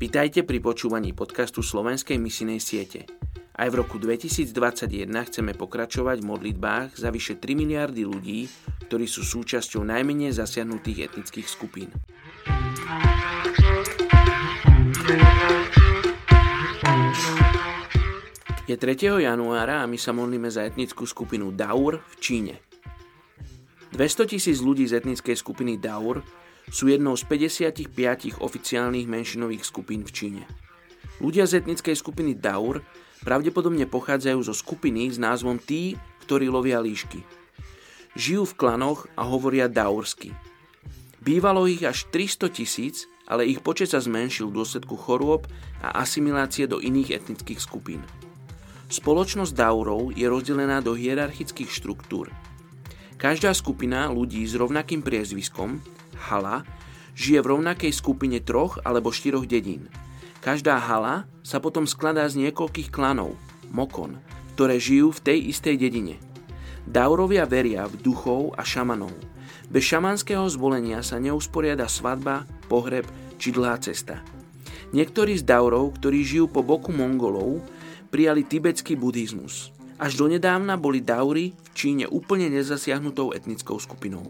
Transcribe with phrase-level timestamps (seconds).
[0.00, 3.04] Vitajte pri počúvaní podcastu Slovenskej misinej siete.
[3.52, 4.48] Aj v roku 2021
[5.28, 8.48] chceme pokračovať v modlitbách za vyše 3 miliardy ľudí,
[8.88, 11.92] ktorí sú súčasťou najmenej zasiahnutých etnických skupín.
[18.64, 19.20] Je 3.
[19.20, 22.56] januára a my sa modlíme za etnickú skupinu Daur v Číne.
[23.92, 26.24] 200 tisíc ľudí z etnickej skupiny Daur
[26.68, 30.42] sú jednou z 55 oficiálnych menšinových skupín v Číne.
[31.20, 32.84] Ľudia z etnickej skupiny Daur
[33.24, 37.20] pravdepodobne pochádzajú zo skupiny s názvom Tí, ktorí lovia líšky.
[38.16, 40.32] Žijú v klanoch a hovoria daursky.
[41.20, 45.46] Bývalo ich až 300 tisíc, ale ich počet sa zmenšil v dôsledku chorôb
[45.84, 48.02] a asimilácie do iných etnických skupín.
[48.90, 52.32] Spoločnosť Daurov je rozdelená do hierarchických štruktúr.
[53.20, 55.78] Každá skupina ľudí s rovnakým priezviskom
[56.20, 56.68] hala
[57.16, 59.92] žije v rovnakej skupine troch alebo štyroch dedín.
[60.40, 63.36] Každá hala sa potom skladá z niekoľkých klanov,
[63.68, 64.16] mokon,
[64.56, 66.16] ktoré žijú v tej istej dedine.
[66.88, 69.12] Daurovia veria v duchov a šamanov.
[69.68, 73.04] Bez šamanského zvolenia sa neusporiada svadba, pohreb
[73.36, 74.24] či dlhá cesta.
[74.90, 77.62] Niektorí z Daurov, ktorí žijú po boku Mongolov,
[78.10, 79.70] prijali tibetský buddhizmus.
[80.00, 84.24] Až donedávna boli Daury v Číne úplne nezasiahnutou etnickou skupinou.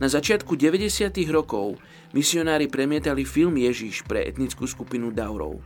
[0.00, 1.12] Na začiatku 90.
[1.28, 1.76] rokov
[2.16, 5.60] misionári premietali film Ježiš pre etnickú skupinu Daurov.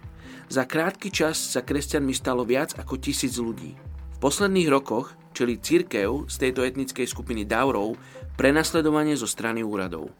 [0.51, 3.79] Za krátky čas sa kresťanmi stalo viac ako tisíc ľudí.
[3.79, 7.95] V posledných rokoch čeli církev z tejto etnickej skupiny Daurov
[8.35, 10.11] prenasledovanie zo strany úradov.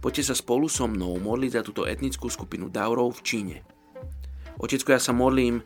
[0.00, 3.56] Poďte sa spolu so mnou modliť za túto etnickú skupinu Daurov v Číne.
[4.56, 5.60] Otecko, ja sa modlím,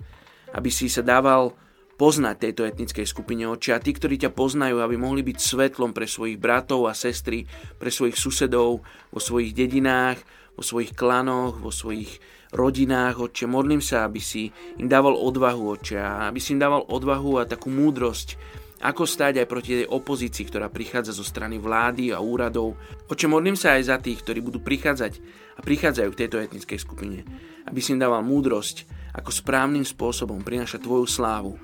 [0.51, 1.55] aby si sa dával
[1.95, 6.11] poznať tejto etnickej skupine oči a tí, ktorí ťa poznajú, aby mohli byť svetlom pre
[6.11, 7.47] svojich bratov a sestry,
[7.79, 8.83] pre svojich susedov,
[9.15, 10.19] vo svojich dedinách,
[10.55, 12.19] vo svojich klanoch, vo svojich
[12.55, 13.51] rodinách, oče.
[13.51, 17.51] Modlím sa, aby si im dával odvahu, oče, a aby si im dával odvahu a
[17.51, 18.39] takú múdrosť,
[18.85, 22.77] ako stáť aj proti tej opozícii, ktorá prichádza zo strany vlády a úradov.
[23.09, 25.19] Oče, modlím sa aj za tých, ktorí budú prichádzať
[25.57, 27.25] a prichádzajú k tejto etnickej skupine.
[27.65, 31.55] Aby si im dával múdrosť, ako správnym spôsobom prinašať Tvoju slávu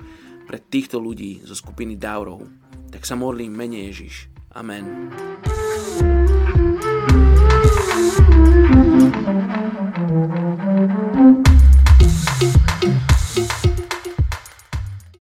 [0.47, 2.47] pre týchto ľudí zo skupiny Daurov.
[2.91, 4.31] Tak sa modlím mene Ježiš.
[4.55, 5.11] Amen.